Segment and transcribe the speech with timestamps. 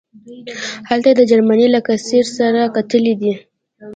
[0.89, 3.33] هلته یې د جرمني له قیصر سره کتلي دي.